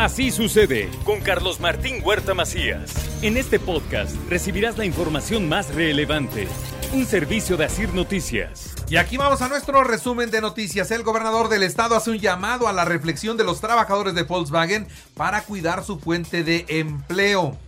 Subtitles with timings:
[0.00, 2.90] Así sucede con Carlos Martín Huerta Macías.
[3.20, 6.48] En este podcast recibirás la información más relevante.
[6.94, 8.76] Un servicio de Asir Noticias.
[8.88, 10.90] Y aquí vamos a nuestro resumen de noticias.
[10.90, 14.88] El gobernador del estado hace un llamado a la reflexión de los trabajadores de Volkswagen
[15.18, 17.58] para cuidar su fuente de empleo.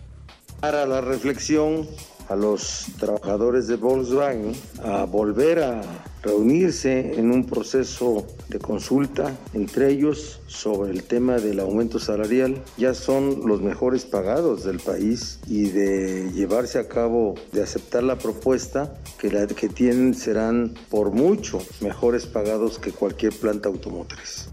[0.59, 1.87] Para la reflexión
[2.29, 5.81] a los trabajadores de Volkswagen a volver a
[6.21, 12.63] reunirse en un proceso de consulta entre ellos sobre el tema del aumento salarial.
[12.77, 18.17] Ya son los mejores pagados del país y de llevarse a cabo, de aceptar la
[18.17, 24.49] propuesta que la que tienen serán por mucho mejores pagados que cualquier planta automotriz.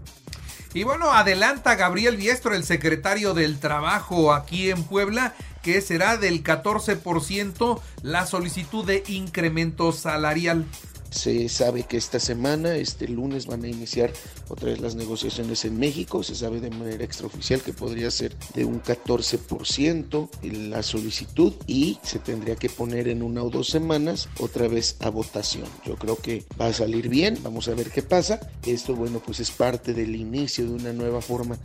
[0.73, 6.43] Y bueno, adelanta Gabriel Biestro, el secretario del Trabajo aquí en Puebla, que será del
[6.43, 10.65] 14% la solicitud de incremento salarial.
[11.11, 14.13] Se sabe que esta semana, este lunes, van a iniciar
[14.47, 16.23] otra vez las negociaciones en México.
[16.23, 20.29] Se sabe de manera extraoficial que podría ser de un 14%
[20.69, 25.09] la solicitud y se tendría que poner en una o dos semanas otra vez a
[25.09, 25.67] votación.
[25.85, 27.37] Yo creo que va a salir bien.
[27.43, 28.39] Vamos a ver qué pasa.
[28.65, 31.57] Esto, bueno, pues es parte del inicio de una nueva forma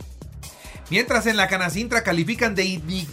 [0.89, 2.63] Mientras en la Canacintra califican de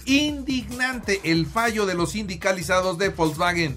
[0.06, 3.76] indignante el fallo de los sindicalizados de Volkswagen.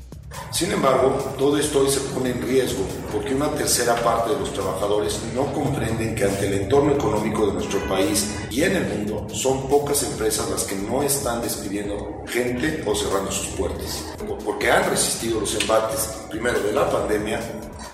[0.52, 4.54] Sin embargo, todo esto hoy se pone en riesgo porque una tercera parte de los
[4.54, 9.28] trabajadores no comprenden que ante el entorno económico de nuestro país y en el mundo
[9.34, 14.04] son pocas empresas las que no están despidiendo gente o cerrando sus puertas,
[14.44, 17.40] porque han resistido los embates, primero de la pandemia,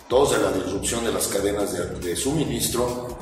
[0.09, 3.19] dos de la disrupción de las cadenas de, de suministro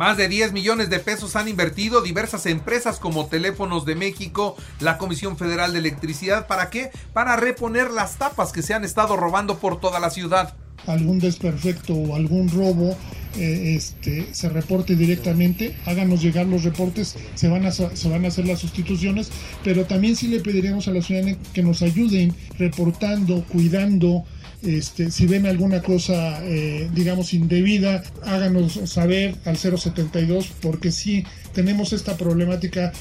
[0.00, 4.96] más de 10 millones de pesos han invertido diversas empresas como Teléfonos de México, la
[4.96, 6.46] Comisión Federal de Electricidad.
[6.46, 6.90] ¿Para qué?
[7.12, 10.54] Para reponer las tapas que se han estado robando por toda la ciudad.
[10.86, 12.96] Algún desperfecto o algún robo
[13.36, 18.28] eh, este, se reporte directamente, háganos llegar los reportes, se van, a, se van a
[18.28, 19.30] hacer las sustituciones,
[19.62, 24.24] pero también sí le pediremos a la ciudadanía que nos ayuden reportando, cuidando,
[24.62, 31.92] este, si ven alguna cosa, eh, digamos, indebida, háganos saber al 072 porque sí tenemos
[31.92, 32.92] esta problemática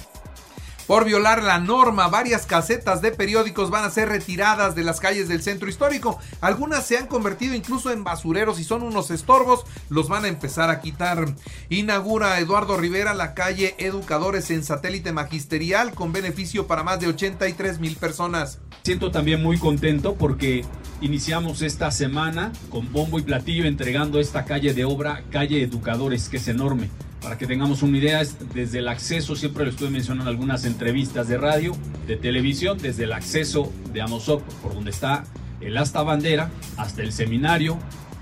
[0.90, 5.28] por violar la norma, varias casetas de periódicos van a ser retiradas de las calles
[5.28, 6.18] del centro histórico.
[6.42, 9.66] Algunas se han convertido incluso en basureros y son unos estorbos.
[9.90, 11.28] Los van a empezar a quitar.
[11.70, 17.80] Inaugura Eduardo Rivera la calle Educadores en satélite magisterial con beneficio para más de 83
[17.80, 18.58] mil personas.
[18.82, 20.66] Siento también muy contento porque
[21.02, 26.38] iniciamos esta semana con bombo y platillo entregando esta calle de obra, calle Educadores, que
[26.38, 26.90] es enorme.
[27.22, 31.28] Para que tengamos una idea, desde el acceso, siempre lo estuve mencionando en algunas entrevistas
[31.28, 31.76] de radio,
[32.08, 35.26] de televisión, desde el acceso de Amosop, por donde está
[35.60, 37.78] el asta bandera, hasta el seminario,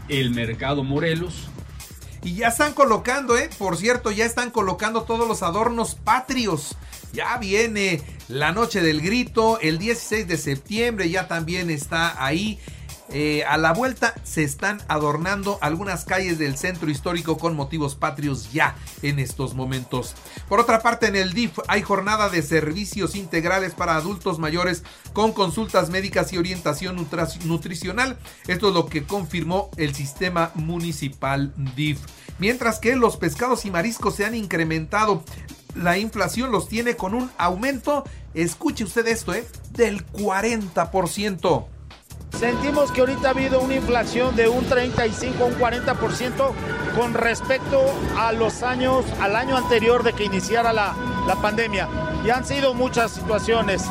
[0.10, 1.48] el mercado Morelos.
[2.24, 3.50] Y ya están colocando, ¿eh?
[3.60, 6.76] Por cierto, ya están colocando todos los adornos patrios.
[7.14, 12.60] Ya viene la noche del grito, el 16 de septiembre ya también está ahí
[13.10, 18.52] eh, a la vuelta se están adornando algunas calles del centro histórico con motivos patrios
[18.52, 20.16] ya en estos momentos.
[20.50, 25.32] Por otra parte, en el DIF hay jornada de servicios integrales para adultos mayores con
[25.32, 27.08] consultas médicas y orientación
[27.46, 28.18] nutricional.
[28.48, 32.00] Esto es lo que confirmó el sistema municipal DIF.
[32.40, 35.24] Mientras que los pescados y mariscos se han incrementado
[35.76, 38.04] la inflación los tiene con un aumento,
[38.34, 39.48] escuche usted esto, ¿eh?
[39.72, 41.77] del 40%.
[42.40, 46.52] Sentimos que ahorita ha habido una inflación de un 35 un 40%
[46.96, 47.82] con respecto
[48.16, 50.94] a los años, al año anterior de que iniciara la,
[51.26, 51.90] la pandemia.
[52.24, 53.86] Y han sido muchas situaciones.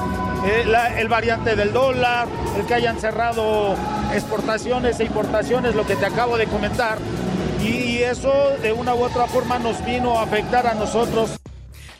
[0.47, 0.65] Eh,
[0.97, 3.75] el variante del dólar, el que hayan cerrado
[4.15, 6.99] exportaciones e importaciones, lo que te acabo de comentar.
[7.61, 8.33] y eso
[8.63, 11.37] de una u otra forma nos vino a afectar a nosotros.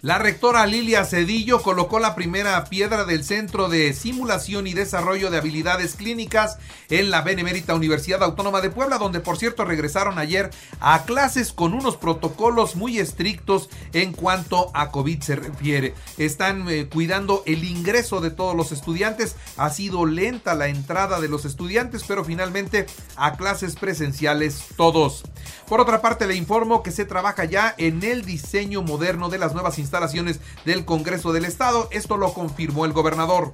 [0.03, 5.39] La rectora Lilia Cedillo colocó la primera piedra del Centro de Simulación y Desarrollo de
[5.39, 6.59] Habilidades Clínicas
[6.91, 10.51] en la Benemérita Universidad Autónoma de Puebla, donde por cierto regresaron ayer
[10.81, 15.95] a clases con unos protocolos muy estrictos en cuanto a COVID se refiere.
[16.19, 19.35] Están eh, cuidando el ingreso de todos los estudiantes.
[19.57, 25.25] Ha sido lenta la entrada de los estudiantes, pero finalmente a clases presenciales todos.
[25.67, 29.55] Por otra parte, le informo que se trabaja ya en el diseño moderno de las
[29.55, 31.89] nuevas instalaciones del Congreso del Estado.
[31.91, 33.53] Esto lo confirmó el gobernador.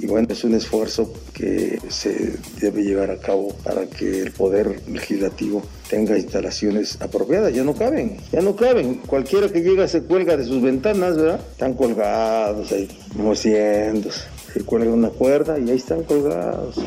[0.00, 4.82] Y bueno, es un esfuerzo que se debe llevar a cabo para que el Poder
[4.88, 7.54] Legislativo tenga instalaciones apropiadas.
[7.54, 8.96] Ya no caben, ya no caben.
[9.06, 11.40] Cualquiera que llega se cuelga de sus ventanas, ¿verdad?
[11.52, 14.24] Están colgados ahí, moviéndose.
[14.52, 16.78] Se cuelga una cuerda y ahí están colgados,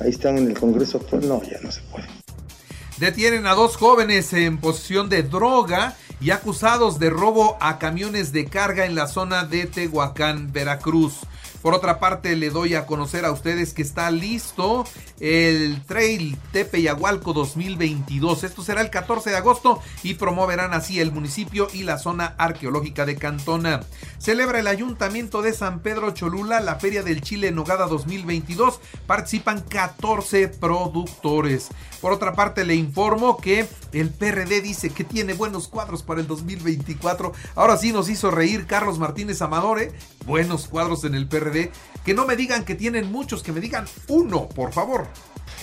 [0.00, 1.26] Ahí están en el Congreso actual.
[1.26, 2.06] No, ya no se puede.
[2.98, 8.46] Detienen a dos jóvenes en posesión de droga y acusados de robo a camiones de
[8.46, 11.20] carga en la zona de Tehuacán, Veracruz.
[11.62, 14.84] Por otra parte, le doy a conocer a ustedes que está listo
[15.20, 18.44] el Trail Tepeyahualco 2022.
[18.44, 23.06] Esto será el 14 de agosto y promoverán así el municipio y la zona arqueológica
[23.06, 23.80] de Cantona.
[24.18, 28.80] Celebra el Ayuntamiento de San Pedro Cholula la Feria del Chile Nogada 2022.
[29.06, 31.68] Participan 14 productores.
[32.00, 36.26] Por otra parte, le informo que el PRD dice que tiene buenos cuadros para el
[36.26, 37.32] 2024.
[37.56, 39.92] Ahora sí nos hizo reír Carlos Martínez Amadore.
[40.26, 41.72] Buenos cuadros en el PRD.
[42.04, 45.07] Que no me digan que tienen muchos, que me digan uno, por favor.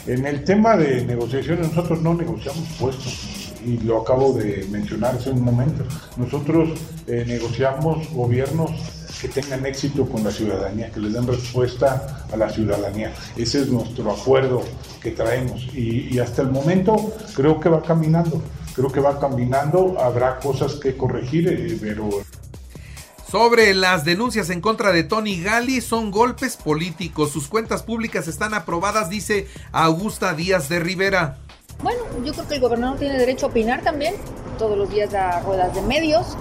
[0.07, 5.31] En el tema de negociaciones, nosotros no negociamos puestos y lo acabo de mencionar hace
[5.31, 5.83] un momento.
[6.17, 6.69] Nosotros
[7.07, 8.71] eh, negociamos gobiernos
[9.19, 13.13] que tengan éxito con la ciudadanía, que les den respuesta a la ciudadanía.
[13.35, 14.61] Ese es nuestro acuerdo
[15.01, 18.41] que traemos y, hasta el momento creo que va caminando,
[18.75, 22.09] creo que va caminando, habrá cosas que corregir, eh, pero...
[23.35, 27.31] Sobre las denuncias en contra de Tony Gali son golpes políticos.
[27.31, 31.39] Sus cuentas públicas están aprobadas, dice Augusta Díaz de Rivera.
[31.83, 34.15] Bueno, yo creo que el gobernador tiene derecho a opinar también.
[34.57, 36.37] Todos los días da ruedas de medios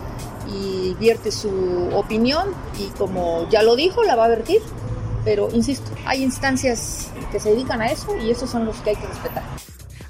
[0.49, 4.63] y vierte su opinión y como ya lo dijo, la va a vertir.
[5.25, 8.97] Pero insisto, hay instancias que se dedican a eso y esos son los que hay
[8.97, 9.43] que respetar.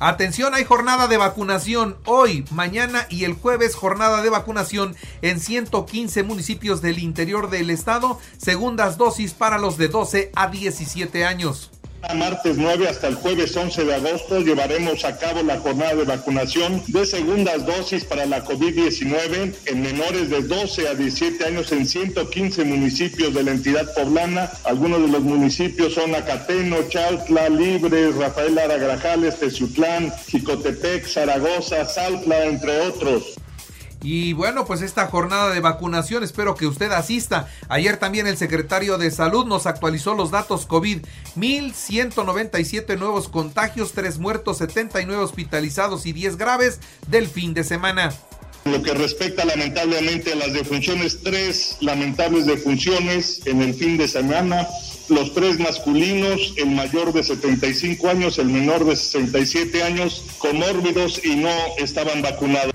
[0.07, 6.23] Atención, hay jornada de vacunación hoy, mañana y el jueves jornada de vacunación en 115
[6.25, 11.71] municipios del interior del estado, segundas dosis para los de 12 a 17 años
[12.13, 16.83] martes 9 hasta el jueves 11 de agosto llevaremos a cabo la jornada de vacunación
[16.89, 22.65] de segundas dosis para la COVID-19 en menores de 12 a 17 años en 115
[22.65, 24.51] municipios de la entidad poblana.
[24.65, 32.81] Algunos de los municipios son Acateno, Chautla, Libre, Rafael Aragrajales, Teciutlán, Jicotepec, Zaragoza, Saltla, entre
[32.81, 33.37] otros.
[34.05, 37.49] Y bueno, pues esta jornada de vacunación espero que usted asista.
[37.71, 40.99] Ayer también el secretario de Salud nos actualizó los datos COVID.
[41.37, 48.13] 1.197 nuevos contagios, 3 muertos, 79 hospitalizados y 10 graves del fin de semana.
[48.67, 54.67] Lo que respecta lamentablemente a las defunciones, tres lamentables defunciones en el fin de semana,
[55.09, 61.37] los tres masculinos, el mayor de 75 años, el menor de 67 años, comórbidos y
[61.37, 62.74] no estaban vacunados.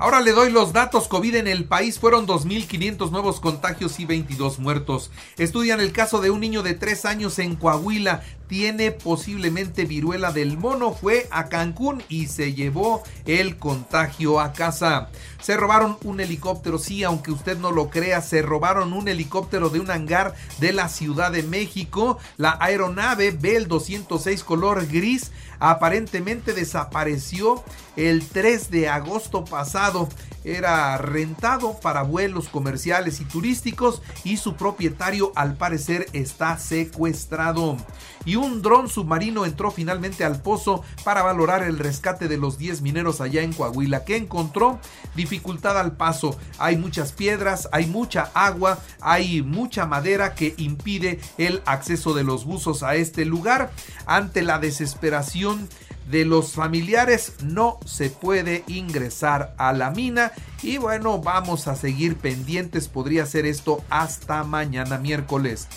[0.00, 1.98] Ahora le doy los datos COVID en el país.
[1.98, 5.10] Fueron 2.500 nuevos contagios y 22 muertos.
[5.36, 10.58] Estudian el caso de un niño de 3 años en Coahuila tiene posiblemente viruela del
[10.58, 15.08] mono, fue a Cancún y se llevó el contagio a casa.
[15.40, 19.78] Se robaron un helicóptero, sí, aunque usted no lo crea, se robaron un helicóptero de
[19.78, 22.18] un hangar de la Ciudad de México.
[22.38, 25.30] La aeronave Bell 206 color gris
[25.60, 27.62] aparentemente desapareció
[27.94, 30.08] el 3 de agosto pasado.
[30.44, 37.76] Era rentado para vuelos comerciales y turísticos y su propietario al parecer está secuestrado.
[38.24, 42.82] Y un dron submarino entró finalmente al pozo para valorar el rescate de los 10
[42.82, 44.78] mineros allá en Coahuila, que encontró
[45.14, 46.38] dificultad al paso.
[46.58, 52.44] Hay muchas piedras, hay mucha agua, hay mucha madera que impide el acceso de los
[52.44, 53.70] buzos a este lugar.
[54.06, 55.68] Ante la desesperación
[56.10, 60.32] de los familiares no se puede ingresar a la mina.
[60.62, 62.88] Y bueno vamos a seguir pendientes.
[62.88, 65.68] Podría ser esto hasta mañana miércoles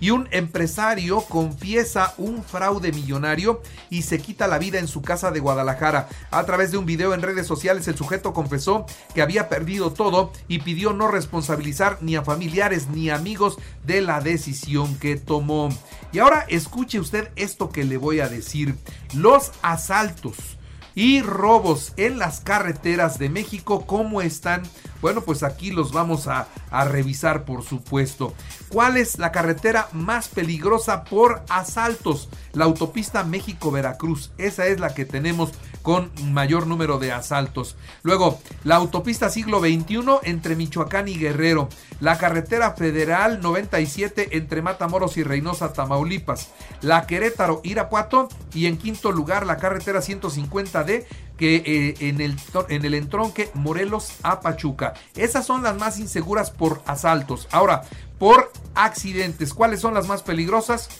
[0.00, 5.30] y un empresario confiesa un fraude millonario y se quita la vida en su casa
[5.30, 6.08] de Guadalajara.
[6.30, 10.32] A través de un video en redes sociales el sujeto confesó que había perdido todo
[10.48, 15.68] y pidió no responsabilizar ni a familiares ni amigos de la decisión que tomó.
[16.12, 18.76] Y ahora escuche usted esto que le voy a decir.
[19.14, 20.57] Los asaltos
[20.98, 24.64] y robos en las carreteras de México, ¿cómo están
[25.00, 26.48] Bueno, pues aquí los vamos a,
[26.86, 28.34] revisar, por supuesto.
[28.68, 32.28] ¿Cuál es la carretera más peligrosa por asaltos?
[32.52, 34.32] La autopista México-Veracruz.
[34.38, 35.52] Esa es la que tenemos
[35.88, 37.74] con mayor número de asaltos.
[38.02, 41.70] Luego, la autopista siglo XXI entre Michoacán y Guerrero.
[41.98, 46.50] La carretera federal 97 entre Matamoros y Reynosa, Tamaulipas.
[46.82, 48.28] La Querétaro, Irapuato.
[48.52, 51.06] Y en quinto lugar, la carretera 150D
[51.38, 52.36] que eh, en, el,
[52.68, 54.92] en el entronque Morelos a Pachuca.
[55.16, 57.48] Esas son las más inseguras por asaltos.
[57.50, 57.84] Ahora,
[58.18, 60.90] por accidentes, ¿cuáles son las más peligrosas?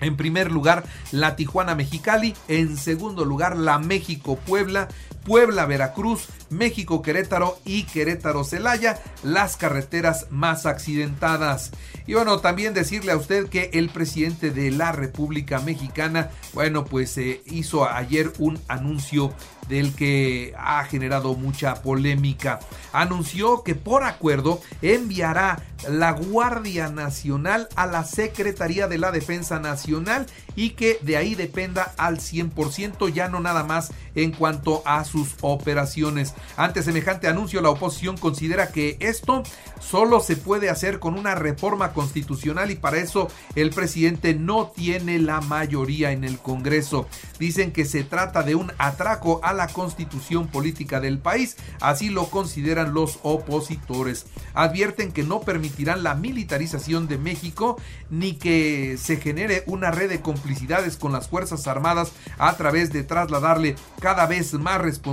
[0.00, 2.34] En primer lugar, la Tijuana Mexicali.
[2.48, 4.88] En segundo lugar, la México Puebla.
[5.24, 11.72] Puebla Veracruz, México Querétaro y Querétaro Celaya, las carreteras más accidentadas.
[12.06, 17.16] Y bueno, también decirle a usted que el presidente de la República Mexicana, bueno, pues
[17.16, 19.32] eh, hizo ayer un anuncio
[19.68, 22.60] del que ha generado mucha polémica.
[22.92, 30.26] Anunció que por acuerdo enviará la Guardia Nacional a la Secretaría de la Defensa Nacional
[30.56, 35.36] y que de ahí dependa al 100%, ya no nada más en cuanto a sus
[35.42, 36.34] operaciones.
[36.56, 39.44] Ante semejante anuncio, la oposición considera que esto
[39.80, 45.20] solo se puede hacer con una reforma constitucional y para eso el presidente no tiene
[45.20, 47.06] la mayoría en el Congreso.
[47.38, 52.28] Dicen que se trata de un atraco a la constitución política del país, así lo
[52.28, 54.26] consideran los opositores.
[54.52, 57.80] Advierten que no permitirán la militarización de México
[58.10, 63.04] ni que se genere una red de complicidades con las Fuerzas Armadas a través de
[63.04, 65.03] trasladarle cada vez más responsabilidades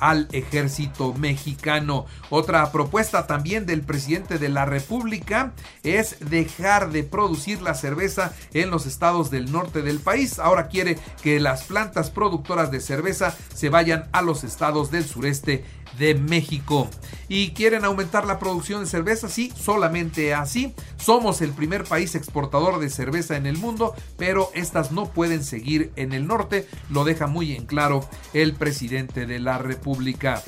[0.00, 2.06] al ejército mexicano.
[2.30, 8.70] Otra propuesta también del presidente de la República es dejar de producir la cerveza en
[8.70, 10.38] los estados del norte del país.
[10.38, 15.64] Ahora quiere que las plantas productoras de cerveza se vayan a los estados del sureste
[15.98, 16.88] de México.
[17.28, 19.28] ¿Y quieren aumentar la producción de cerveza?
[19.28, 20.74] Sí, solamente así.
[21.02, 25.90] Somos el primer país exportador de cerveza en el mundo, pero estas no pueden seguir
[25.96, 30.44] en el norte, lo deja muy en claro el presidente de la República.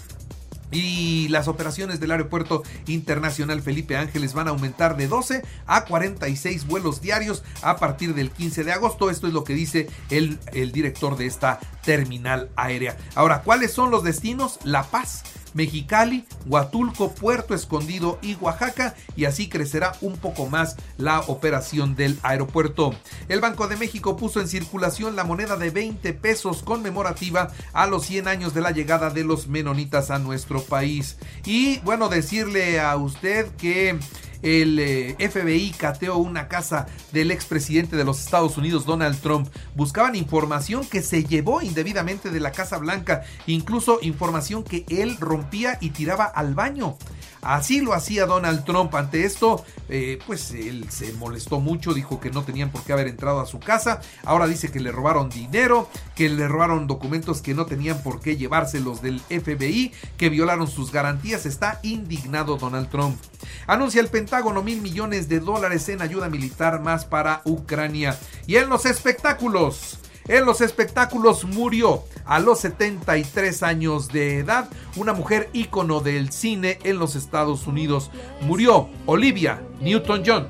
[0.71, 6.67] Y las operaciones del Aeropuerto Internacional Felipe Ángeles van a aumentar de 12 a 46
[6.67, 9.11] vuelos diarios a partir del 15 de agosto.
[9.11, 12.97] Esto es lo que dice el, el director de esta terminal aérea.
[13.15, 14.59] Ahora, ¿cuáles son los destinos?
[14.65, 15.25] La Paz.
[15.55, 22.19] Mexicali, Huatulco, Puerto Escondido y Oaxaca y así crecerá un poco más la operación del
[22.23, 22.93] aeropuerto.
[23.29, 28.05] El Banco de México puso en circulación la moneda de 20 pesos conmemorativa a los
[28.05, 31.17] 100 años de la llegada de los menonitas a nuestro país.
[31.45, 33.99] Y bueno, decirle a usted que
[34.45, 39.49] el eh, FBI cateó una casa del expresidente de los Estados Unidos, Donald Trump.
[39.75, 45.77] Buscaban información que se llevó indebidamente de la Casa Blanca, incluso información que él rompía
[45.81, 46.97] y tiraba al baño.
[47.45, 48.95] Así lo hacía Donald Trump.
[48.95, 53.07] Ante esto, eh, pues él se molestó mucho, dijo que no tenían por qué haber
[53.07, 54.01] entrado a su casa.
[54.25, 58.37] Ahora dice que le robaron dinero, que le robaron documentos que no tenían por qué
[58.37, 61.45] llevárselos del FBI, que violaron sus garantías.
[61.45, 63.19] Está indignado Donald Trump.
[63.67, 68.19] Anuncia el Pentágono mil millones de dólares en ayuda militar más para Ucrania.
[68.47, 69.99] Y en los espectáculos.
[70.27, 76.79] En los espectáculos murió a los 73 años de edad una mujer ícono del cine
[76.85, 78.11] en los Estados Unidos.
[78.41, 80.49] Murió Olivia Newton-John.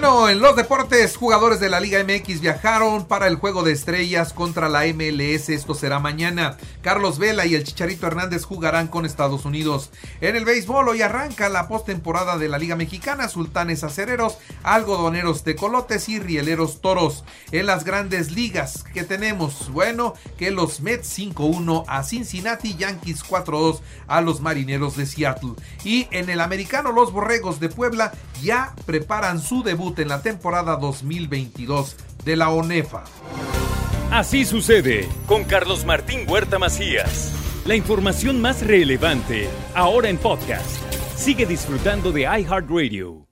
[0.00, 4.32] Bueno, en los deportes, jugadores de la Liga MX viajaron para el juego de estrellas
[4.32, 5.48] contra la MLS.
[5.48, 6.56] Esto será mañana.
[6.82, 9.90] Carlos Vela y el Chicharito Hernández jugarán con Estados Unidos.
[10.20, 13.26] En el béisbol, hoy arranca la postemporada de la Liga Mexicana.
[13.26, 17.24] Sultanes acereros, algodoneros tecolotes y rieleros toros.
[17.50, 23.80] En las grandes ligas que tenemos, bueno, que los Mets 5-1 a Cincinnati, Yankees 4-2
[24.06, 25.54] a los marineros de Seattle.
[25.82, 29.64] Y en el americano, los borregos de Puebla ya preparan su
[29.96, 33.04] en la temporada 2022 de la ONEFA.
[34.10, 37.34] Así sucede con Carlos Martín Huerta Macías.
[37.66, 40.82] La información más relevante ahora en podcast.
[41.16, 43.27] Sigue disfrutando de iHeartRadio.